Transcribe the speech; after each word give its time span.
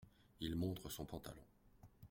Il 0.39 0.55
montre 0.55 0.89
son 0.89 1.05
pantalon. 1.05 1.43